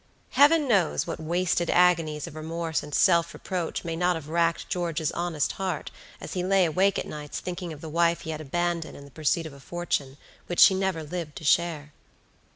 [0.31, 5.11] Heaven knows what wasted agonies of remorse and self reproach may not have racked George's
[5.11, 8.97] honest heart, as he lay awake at nights thinking of the wife he had abandoned
[8.97, 10.17] in the pursuit of a fortune,
[10.47, 11.93] which she never lived to share.